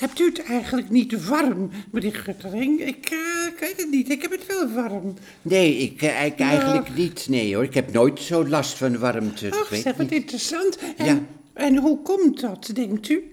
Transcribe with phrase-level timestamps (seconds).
[0.00, 2.80] hebt u het eigenlijk niet warm, meneer Guttering?
[2.80, 3.18] Ik, eh,
[3.52, 5.14] ik weet het niet, ik heb het wel warm.
[5.42, 7.26] Nee, ik, eh, ik eigenlijk niet.
[7.28, 9.46] Nee hoor, ik heb nooit zo last van warmte.
[9.46, 10.20] Ik Ach, weet zeg, wat niet.
[10.20, 10.78] interessant.
[10.96, 11.20] En, Ja.
[11.54, 13.24] en hoe komt dat, denkt u?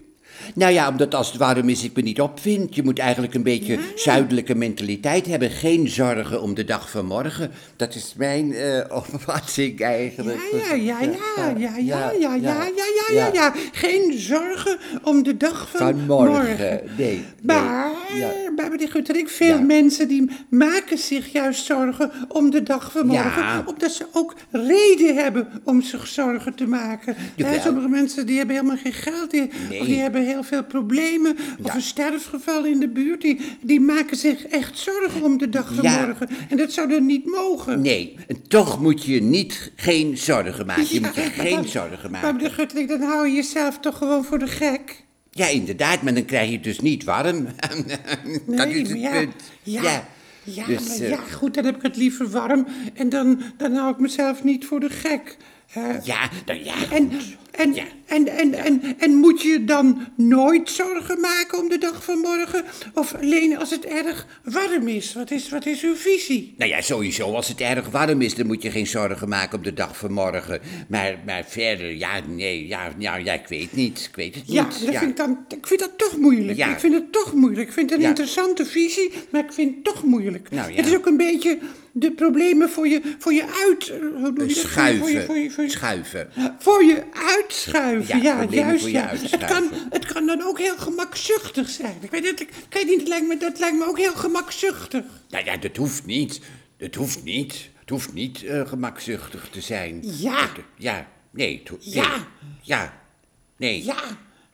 [0.56, 2.76] Nou ja, omdat als het warm is, ik me niet opvind.
[2.76, 5.50] Je moet eigenlijk een beetje zuidelijke mentaliteit hebben.
[5.50, 7.52] Geen zorgen om de dag van morgen.
[7.76, 10.40] Dat is mijn eh opvatting eigenlijk.
[10.52, 13.54] Ja, ja, ja, ja, ja, ja, ja, ja, ja, ja, ja, ja.
[13.72, 17.26] Geen zorgen om de dag van, Van morgen, nee.
[17.42, 18.32] Maar, nee, ja.
[18.56, 23.68] maar meneer Guttering, veel mensen die maken zich juist zorgen om de dag van morgen.
[23.68, 27.16] Omdat ze ook reden hebben om zich zorgen te maken.
[27.64, 29.32] Sommige mensen die hebben helemaal geen geld.
[29.32, 29.80] Die, Nee.
[29.80, 31.32] Of die hebben heel veel problemen.
[31.60, 31.76] Of Ja.
[31.76, 33.22] een sterfgeval in de buurt.
[33.22, 36.06] Die, die maken zich echt zorgen om de dag van Ja.
[36.06, 36.30] morgen.
[36.50, 37.82] En dat zou dan niet mogen.
[37.82, 40.86] Nee, en toch moet je niet geen zorgen maken.
[40.94, 42.36] Je moet je geen maar- zorgen Maar maken.
[42.36, 45.06] meneer Guttering, dan hou je jezelf toch gewoon voor de gek?
[45.32, 47.46] Ja, inderdaad, maar dan krijg je het dus niet warm.
[47.46, 49.34] dat Nee, is maar het ja, punt.
[49.64, 49.82] Ja,
[50.44, 52.68] ja, Dus, maar eh, ja, goed, dan heb ik het liever warm.
[52.94, 55.38] En dan, dan hou ik mezelf niet voor de gek.
[56.04, 57.12] Ja, nou ja, En,
[57.52, 57.84] en, Ja.
[58.06, 62.64] en, en, en, en moet je dan nooit zorgen maken om de dag van morgen?
[62.94, 65.14] Of alleen als het erg warm is?
[65.14, 66.54] Wat is, wat is uw visie?
[66.58, 69.64] Nou ja, sowieso, als het erg warm is, dan moet je geen zorgen maken op
[69.64, 70.60] de dag van morgen.
[70.88, 74.64] Maar, maar verder, ja, nee, ja, ja, ja, ik weet niet, ik weet het Ja,
[74.64, 74.86] niet.
[74.86, 76.58] dat Vind ik, dan, ik vind dat toch moeilijk.
[76.58, 76.72] Ja.
[76.72, 77.68] Ik vind het toch moeilijk.
[77.68, 78.10] Ik vind het een Ja.
[78.10, 80.50] interessante visie, maar ik vind het toch moeilijk.
[80.52, 80.76] Nou, ja.
[80.78, 81.58] Het is ook een beetje
[82.00, 83.90] de problemen voor je, voor je uit...
[83.90, 84.52] eh, dat?
[84.52, 86.30] Schuiven, Voor je, voor je, voor je, schuiven.
[86.60, 88.80] voor je uitschuiven, Ja, juist.
[88.82, 89.08] voor je ja.
[89.16, 91.96] Het, kan, het kan dan ook heel gemakzuchtig zijn.
[92.02, 95.04] Ik weet het, ik, weet niet, het lijkt me, dat lijkt me ook heel gemakzuchtig.
[95.30, 96.42] Nou ja, dat hoeft niet.
[96.78, 97.70] Dat hoeft niet.
[97.80, 100.00] Het hoeft niet eh, gemakzuchtig te zijn.
[100.04, 100.40] Ja.
[100.42, 101.60] Dat- ja, nee.
[101.60, 101.94] het ho- nee.
[101.94, 102.28] Ja.
[102.62, 102.94] Ja.
[103.58, 103.84] Nee.
[103.84, 103.96] Ja,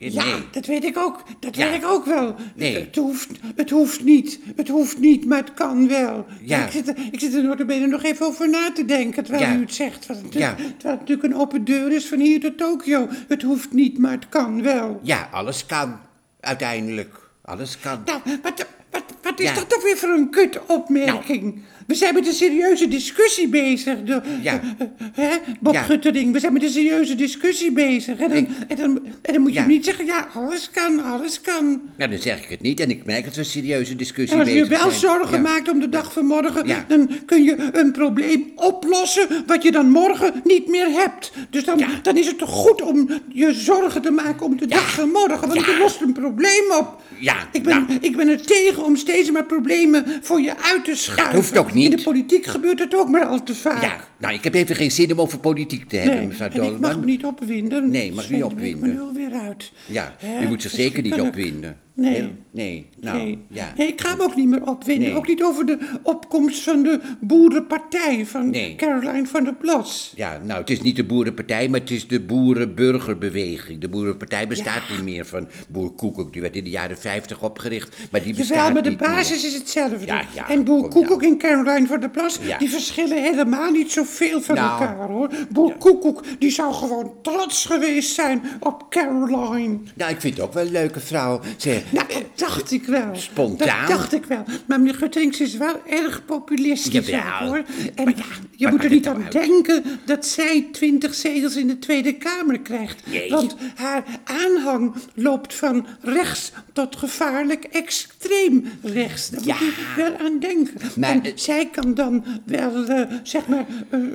[0.04, 0.26] Nee.
[0.28, 1.23] ja, dat weet ik ook.
[1.39, 1.66] Dat Ja.
[1.70, 2.36] weet ik ook wel.
[2.55, 2.73] Nee.
[2.76, 4.39] Het, het hoeft, het hoeft niet.
[4.55, 6.26] Het hoeft niet, maar het kan wel.
[6.42, 6.66] Ja.
[6.66, 9.55] Ik, zit, er- ik zit er notabene nog even over na te denken terwijl Ja.
[9.55, 10.05] u het zegt.
[10.05, 10.54] Want het, Ja.
[10.55, 13.08] terwijl het natuurlijk een open deur is van hier tot Tokio.
[13.27, 15.00] Het hoeft niet, maar het kan wel.
[15.04, 15.98] Ja, alles kan.
[16.39, 17.16] Uiteindelijk.
[17.42, 18.02] Alles kan.
[18.06, 21.61] Nou, wat, wat, wat is dat toch weer voor een kut opmerking?
[21.88, 24.04] We zijn met een serieuze discussie bezig.
[24.05, 24.61] De, Ja.
[24.77, 24.88] eh,
[25.26, 25.82] eh, hè, Bob Ja.
[25.82, 28.20] Guttering, we zijn met een serieuze discussie bezig.
[28.20, 29.66] En dan, en dan, en dan moet je Ja.
[29.66, 31.82] niet zeggen, ja, alles kan, alles kan.
[31.98, 34.39] Nou, dan zeg ik het niet en ik merk dat we een serieuze discussie En
[34.44, 34.99] als je bezig wel zijn.
[34.99, 35.42] zorgen Ja.
[35.42, 36.86] maakt om de dag van morgen, Ja.
[36.88, 41.32] dan kun je een probleem oplossen wat je dan morgen niet meer hebt.
[41.50, 41.88] Dus dan, Ja.
[42.02, 45.48] dan is het toch goed om je zorgen te maken om de dag van morgen,
[45.48, 45.71] want Ja.
[45.71, 47.02] je lost een probleem op.
[47.20, 47.98] Ja, Ik ben, nou.
[48.02, 51.36] ik ben er tegen om steeds maar problemen voor je uit te schuiven.
[51.36, 51.92] hoeft ook niet.
[51.92, 53.82] In de politiek gebeurt het ook maar al te vaak.
[53.82, 56.80] Ja, nou, ik heb even geen zin om over politiek te hebben, Nee, mevrouw ik
[56.80, 57.89] mag me niet opwinden.
[57.89, 58.89] Nee, mag u niet Zend ik opwinden.
[58.95, 59.72] me nu weer uit.
[59.86, 60.44] Ja, Hè?
[60.44, 61.78] u moet zich Dus zeker niet ben opwinden.
[61.95, 62.32] Nee.
[62.52, 63.38] Nee, nou, nee.
[63.50, 63.73] ja.
[63.78, 65.08] nee, ik ga me ook niet meer opwinden.
[65.08, 65.17] Nee.
[65.17, 68.56] Ook niet over de opkomst van de boerenpartij van.
[68.78, 70.14] Caroline van der Plas.
[70.16, 73.82] Ja, nou, het is niet de boerenpartij, maar het is de boerenburgerbeweging.
[73.82, 74.94] De boerenpartij bestaat Ja.
[74.95, 76.33] niet meer van boer Koekoek.
[76.33, 79.42] Die werd in de jaren 50 opgericht, maar die bestaat Jawel, maar de niet basis
[79.42, 79.52] meer.
[79.52, 80.06] is hetzelfde.
[80.06, 81.32] Ja, en Boer Koekoek nou.
[81.32, 84.82] en Caroline van der Plas, die verschillen helemaal niet zoveel van Nou.
[84.82, 85.30] elkaar hoor.
[85.50, 89.78] Boer Koekoek, die zou gewoon trots geweest zijn op Caroline.
[89.96, 91.40] Nou, ik vind het ook wel een leuke vrouw.
[91.58, 93.10] Ze, Nou, dat dacht ik wel.
[93.16, 93.80] Spontaan.
[93.80, 94.44] Dat dacht ik wel.
[94.66, 97.64] Maar meneer Gutterings is wel erg populistisch hoor.
[97.96, 99.32] En Maar je moet er niet aan uit?
[99.32, 103.02] denken dat zij twintig zetels in de Tweede Kamer krijgt.
[103.30, 109.30] Want haar aanhang loopt van rechts tot gevaarlijk extreem rechts.
[109.30, 109.54] Daar Ja.
[109.60, 110.74] moet je wel aan denken.
[110.95, 113.66] Maar, en eh, zij kan dan wel, eh, zeg maar,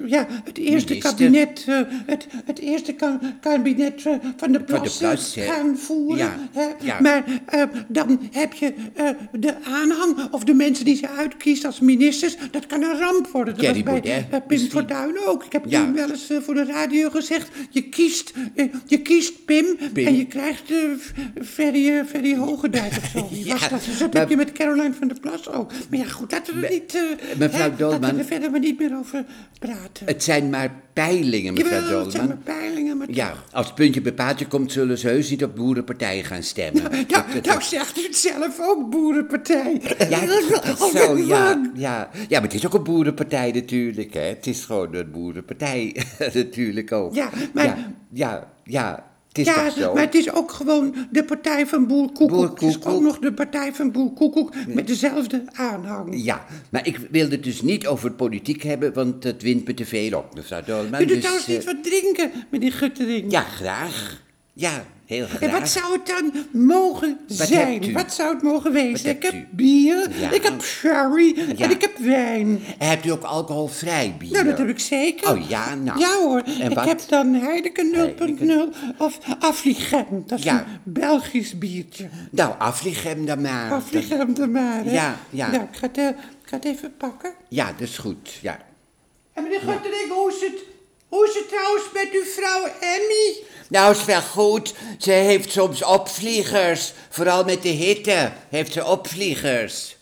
[0.03, 0.99] eh, ja, het eerste Minister.
[1.17, 5.03] kabinet, eh, het, het eerste ka- kabinet eh, van de Plas
[5.39, 6.17] gaan voeren.
[6.19, 6.67] Ja, hè.
[6.87, 7.01] ja.
[7.01, 7.25] Maar
[7.89, 8.75] dan heb je
[9.33, 12.37] de aanhang of de mensen die ze uitkiest als ministers.
[12.51, 13.55] Dat kan een ramp worden.
[13.57, 14.59] Dat was bij Baudet, Pim.
[14.59, 15.45] Fortuyn ook.
[15.45, 15.93] Ik heb Ja.
[15.93, 17.49] wel eens voor de radio gezegd.
[17.71, 18.33] Je kiest,
[18.87, 20.07] je kiest Pim, Pim.
[20.07, 20.79] en je krijgt uh,
[21.45, 23.29] Ferry, Ferry Hogendijk of zo.
[23.31, 23.85] Wie Ja, was dat?
[23.85, 25.71] Dus dat maar- heb je met Caroline van der Plas ook.
[25.91, 26.99] Maar ja, goed, laten we niet...
[27.39, 28.19] mevrouw Dolman.
[28.19, 29.25] er verder maar niet meer over
[29.77, 30.07] praten.
[30.07, 32.43] het zijn maar peilingen, mevrouw Jawel, het zijn Dolman.
[32.47, 35.57] maar peilingen, maar Ja, als het puntje bij paaltje komt, zullen ze heus niet op
[35.57, 36.83] boerenpartijen gaan stemmen.
[36.83, 39.81] Nou, Dat- dat- nou zegt u het zelf ook, boerenpartij.
[40.11, 42.11] Ja, dat is zo, ja, ja.
[42.29, 44.21] Ja, maar het is ook een boerenpartij natuurlijk, hè.
[44.21, 45.97] Het is gewoon een boerenpartij
[46.35, 47.15] natuurlijk ook.
[47.15, 47.77] Ja, maar- Ja,
[48.13, 49.95] ja, ja, het is Ja, toch zo?
[49.95, 52.29] maar het is ook gewoon de partij van Boer Koekoek.
[52.29, 56.25] Boer Het is ook nog de partij van Boer Koekoek met dezelfde aanhang.
[56.25, 59.85] Ja, maar ik wilde het dus niet over politiek hebben, want dat wint me te
[59.85, 61.03] veel op, mevrouw Dolman.
[61.03, 63.31] U doet dus, trouwens eh, niet wat drinken, meneer Guttering.
[63.31, 64.27] Ja, graag.
[64.59, 65.51] Ja, Heel En graag.
[65.61, 67.93] wat zou het dan mogen zijn?
[67.93, 69.11] Wat zou het mogen wezen?
[69.11, 69.47] Ik heb u?
[69.51, 70.31] bier, Ja.
[70.31, 71.65] ik heb sherry Ja.
[71.65, 72.61] en ik heb wijn.
[72.79, 74.33] Hebt u ook alcoholvrij bier?
[74.33, 75.31] Nou, dat heb ik zeker.
[75.31, 75.99] Oh ja, nou.
[75.99, 76.85] Ja hoor, En ik wat?
[76.87, 80.25] heb dan Heineken 0.0 of Afligem.
[80.27, 80.59] Dat is Ja.
[80.59, 82.09] een Belgisch biertje.
[82.31, 83.73] Nou, afligem dan maar.
[83.73, 84.93] Afligem er maar, hè.
[84.93, 85.51] Ja, ja.
[85.51, 87.33] Nou, ik ga het, eh, ik ga het even pakken.
[87.49, 88.59] Ja, dat is goed, ja.
[89.33, 90.59] En meneer Gotterink, hoe is het,
[91.09, 93.37] hoe is het trouwens met uw vrouw Emmy?
[93.69, 94.75] Nou, is wel goed.
[94.99, 96.93] Ze heeft soms opvliegers.
[97.09, 99.97] Vooral met de hitte heeft ze opvliegers.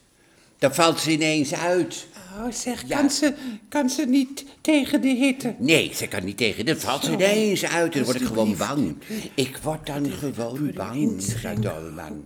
[0.58, 2.06] Dan valt ze ineens uit.
[2.38, 2.96] Oh, zeg, Ja.
[3.00, 3.34] kan, ze,
[3.68, 5.54] kan ze niet tegen de hitte?
[5.58, 6.66] Nee, ze kan niet tegen.
[6.66, 8.96] Dan valt ze ineens uit en dan word ik gewoon bang.
[9.34, 11.22] Ik word dan gewoon bang,
[11.60, 12.22] Dolman.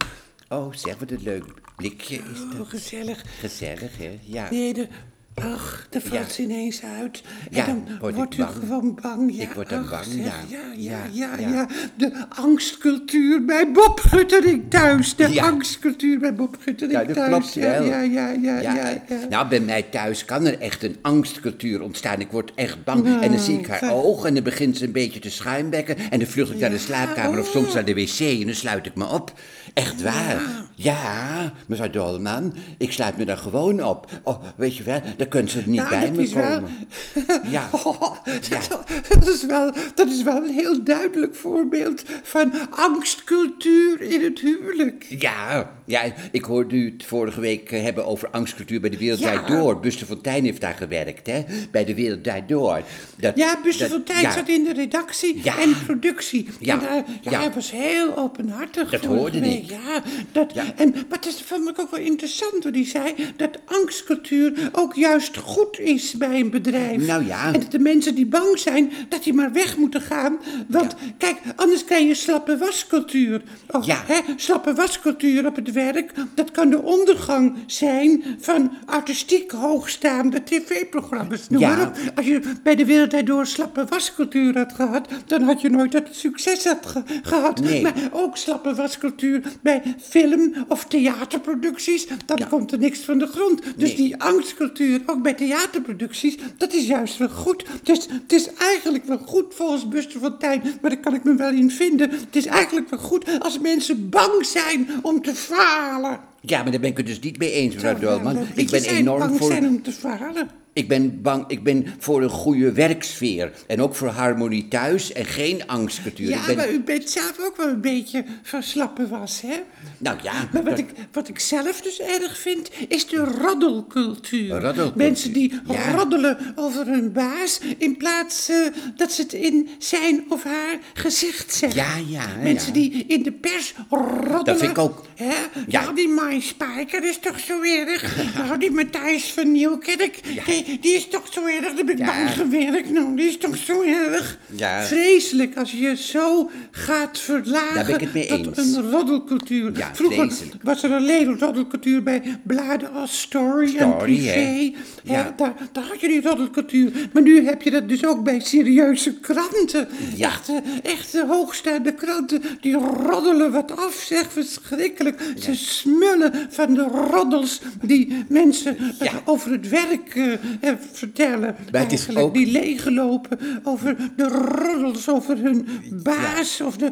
[0.48, 1.44] Oh, zeg wat een leuk
[1.76, 2.68] blikje is Oh, dat.
[2.68, 3.24] gezellig.
[3.40, 4.18] Gezellig, hè?
[4.24, 4.50] Ja.
[4.50, 4.88] Nee, de,
[5.34, 6.28] ach, daar valt Ja.
[6.32, 7.22] ze ineens uit.
[7.50, 8.50] Ja, en dan word wordt u bang.
[8.54, 9.34] gewoon bang.
[9.36, 10.34] Ja, Ik word dan bang, ja.
[10.76, 11.66] Ja, ja, Ja.
[11.96, 15.16] De angstcultuur bij Bob Guttering thuis.
[15.16, 17.28] De angstcultuur bij Bob Guttering Ja, dat thuis.
[17.28, 17.84] klopt ja, wel.
[17.84, 22.20] Ja, ja, ja, Nou, bij mij thuis kan er echt een angstcultuur ontstaan.
[22.20, 23.04] Ik word echt bang.
[23.04, 23.90] Nou, en dan zie ik haar zeg.
[23.92, 25.96] ogen en dan begint ze een beetje te schuimbekken.
[26.10, 27.52] En dan vlucht ik naar de slaapkamer of oh.
[27.52, 29.32] soms naar de wc en dan sluit ik me op.
[29.74, 30.40] Echt waar.
[30.74, 34.06] Ja, mevrouw Dolman, ik sluit me daar gewoon op.
[34.22, 36.70] Oh, weet je wel, dan kunt ze niet Nou, bij me wel- komen.
[37.50, 37.68] Ja.
[37.72, 38.16] Oh,
[38.50, 38.60] Ja.
[39.08, 45.06] dat, is wel, dat is wel een heel duidelijk voorbeeld van angstcultuur in het huwelijk.
[45.18, 46.02] Ja, ja,
[46.32, 49.46] ik hoorde u het vorige week eh, hebben over angstcultuur bij de Wereld Ja.
[49.46, 49.80] Door.
[49.80, 51.44] Buster Fontijn heeft daar gewerkt, hè?
[51.70, 52.82] Bij de Wereld Door.
[53.16, 54.30] Dat, Ja, Buster dat- ja.
[54.32, 56.48] zat in de redactie en productie.
[56.58, 58.90] Ja, En hij, ja, hij was heel openhartig.
[58.90, 59.59] Dat hoorde week.
[59.66, 60.02] Ja,
[60.32, 60.64] dat, Ja.
[60.76, 65.36] En, maar dat vond ik ook wel interessant, hoe die zei dat angstcultuur ook juist
[65.36, 67.06] goed is bij een bedrijf.
[67.06, 67.46] Nou ja.
[67.46, 70.38] En dat de mensen die bang zijn, dat die maar weg moeten gaan.
[70.68, 73.42] Want kijk, anders krijg je slappe wascultuur.
[73.70, 74.02] Of, Ja.
[74.06, 81.46] hè, slappe wascultuur op het werk, dat kan de ondergang zijn van artistiek hoogstaande tv-programma's.
[81.48, 81.92] Ja.
[82.14, 86.04] Als je bij de Wereld Door slappe wascultuur had gehad, dan had je nooit dat
[86.10, 87.60] succes had ge- gehad.
[87.60, 87.82] Nee.
[87.82, 93.62] Maar ook slappe wascultuur bij film- of theaterproducties, dan komt er niks van de grond.
[93.76, 93.96] Dus Nee.
[93.96, 97.64] die angstcultuur, ook bij theaterproducties, dat is juist wel goed.
[97.82, 101.34] Dus het is eigenlijk wel goed volgens Buster van Tijn, maar daar kan ik me
[101.34, 102.10] wel in vinden.
[102.10, 106.20] Het is eigenlijk wel goed als mensen bang zijn om te falen.
[106.40, 108.46] Ja, maar daar ben ik het dus niet mee eens, mevrouw Dolman.
[108.54, 109.50] Ik ben enorm bang voor...
[109.50, 110.50] zijn om te falen.
[110.72, 113.52] Ik ben bang, ik ben voor een goede werksfeer.
[113.66, 116.28] En ook voor harmonie thuis en geen angstcultuur.
[116.28, 119.54] Ja, ben, maar u bent zelf ook wel een beetje van slappe was, hè?
[119.98, 124.48] Nou ja, Maar wat dat- ik, wat ik zelf dus erg vind, is de roddelcultuur.
[124.50, 125.90] Roddelcultuur, Mensen die ja.
[125.96, 128.56] roddelen over hun baas, in plaats eh,
[128.96, 131.80] dat ze het in zijn of haar gezicht zeggen.
[131.80, 132.80] Ja, ja, Mensen ja.
[132.80, 134.44] die in de pers roddelen.
[134.44, 135.04] Dat vind ik ook.
[135.14, 135.34] Hè?
[135.66, 135.82] Ja.
[135.82, 138.16] Nou, die Mai Spijker is toch zo erg.
[138.36, 140.20] nou, die Matthijs van Nieuwkerk,
[140.64, 141.74] die, die is toch zo erg.
[141.74, 142.90] Daar ben ik bang gewerkt.
[142.90, 144.38] Nou, die is toch zo erg.
[144.56, 144.82] Ja.
[144.82, 148.76] Vreselijk als je zo gaat verlagen Daar ben ik het mee tot eens.
[148.76, 149.76] een roddelcultuur.
[149.76, 150.62] Ja, Vroeger vreselijk.
[150.62, 154.28] was er alleen roddelcultuur bij bladen als Story, en Story, Privé.
[154.30, 154.72] hè?
[155.04, 155.34] Ja.
[155.36, 157.08] daar, daar had je die roddelcultuur.
[157.12, 159.88] Maar nu heb je dat dus ook bij serieuze kranten.
[160.16, 160.28] Ja.
[160.28, 165.20] Echte, echte hoogstaande kranten, die roddelen wat af, zeg, verschrikkelijk.
[165.38, 170.24] Ze smullen van de roddels die mensen eh, over het werk eh,
[170.60, 171.56] eh, vertellen.
[171.72, 175.68] Maar het is ook- Die leeglopen over de roddels over hun
[176.02, 176.90] baas of de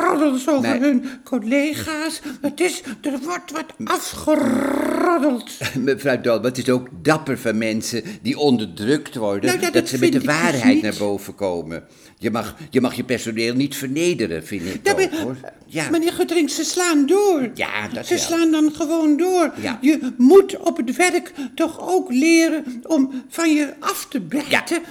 [0.00, 2.20] roddels over maar- hun collega's.
[2.40, 5.50] Het is, er wordt wat afgeroddeld.
[5.78, 9.44] Mevrouw Dolman, het is ook dapper van mensen die onderdrukt worden.
[9.50, 11.84] Nou ja, dat, dat ze met de dus waarheid naar boven komen.
[12.18, 15.36] Je mag, je mag je personeel niet vernederen, vind ik Ja, ook, maar- hoor.
[15.66, 15.90] Ja.
[15.90, 17.50] Meneer Guttering, ze slaan door.
[17.54, 18.22] Ja, dat Ze wel.
[18.22, 19.52] slaan dan gewoon door.
[19.62, 19.78] Ja.
[19.80, 24.82] Je moet op het werk toch ook leren om van je af te bijten.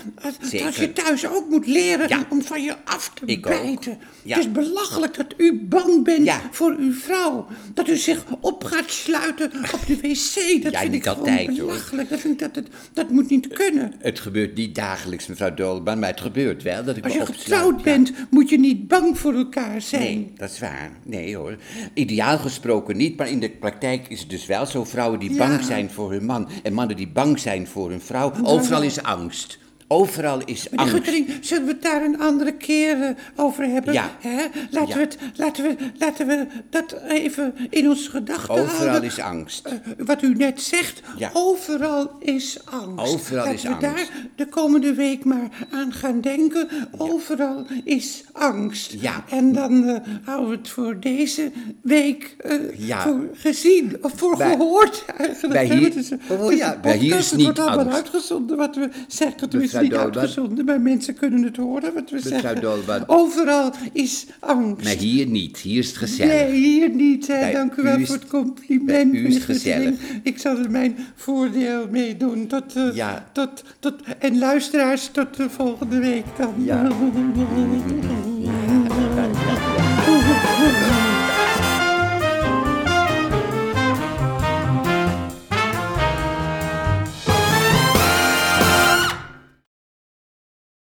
[0.41, 0.65] Zeker.
[0.65, 2.25] Als je thuis ook moet leren Ja.
[2.29, 3.97] om van je af te Ik bijten.
[4.23, 4.35] Ja.
[4.35, 7.47] Het is belachelijk dat u bang bent voor uw vrouw.
[7.73, 10.63] Dat u zich op gaat sluiten op de wc.
[10.63, 11.55] Dat Ja, vind niet ik altijd, hoor.
[11.67, 12.09] belachelijk.
[12.09, 13.93] Dat, vind ik dat, het, dat moet niet kunnen.
[13.99, 17.25] Het gebeurt niet dagelijks, mevrouw Dolman, maar het gebeurt wel dat ik Als me je
[17.25, 20.01] getrouwd bent, moet je niet bang voor elkaar zijn.
[20.01, 20.91] Nee, dat is waar.
[21.03, 21.57] Nee hoor.
[21.93, 24.83] Ideaal gesproken niet, maar in de praktijk is het dus wel zo.
[24.83, 28.31] Vrouwen die bang zijn voor hun man en mannen die bang zijn voor hun vrouw.
[28.43, 29.57] Overal is angst.
[29.87, 30.93] Overal is Meneer angst.
[30.95, 33.93] Guttering, zullen we het daar een andere keer eh, over hebben?
[33.93, 34.09] Ja.
[34.19, 34.43] Hè?
[34.71, 34.93] Laten, Ja.
[34.95, 39.03] We het, laten, we, laten we dat even in onze gedachten Overal houden.
[39.03, 39.65] is angst.
[39.65, 39.73] Eh,
[40.05, 41.29] wat u net zegt, Ja.
[41.33, 43.13] overal is angst.
[43.13, 43.81] Overal Laten is we angst.
[43.81, 46.67] daar de komende week maar aan gaan denken.
[46.97, 48.95] Overal is angst.
[48.99, 49.23] Ja.
[49.29, 52.55] En dan eh, houden we het voor deze week eh,
[52.87, 55.53] voor gezien, of voor Bij- gehoord eigenlijk.
[55.53, 58.89] bij hier- Het is oh ja, bij hier is niet wordt allemaal uitgezonden wat we
[59.07, 59.49] zeggen.
[59.73, 63.07] Is niet uitgezonden, maar mensen kunnen het horen wat we zeggen.
[63.07, 64.83] Overal is angst.
[64.83, 65.57] Maar hier niet.
[65.57, 66.33] Hier is het gezellig.
[66.33, 67.27] Nee, hier niet.
[67.27, 67.51] Hè.
[67.51, 69.13] Dank u wel voor het compliment.
[69.13, 69.95] u is het gezellig.
[70.23, 72.47] Ik zal er mijn voordeel mee doen.
[72.47, 73.29] Tot, eh, Ja.
[73.33, 76.53] tot, tot, en luisteraars, tot de volgende week dan.
[76.57, 76.87] Ja.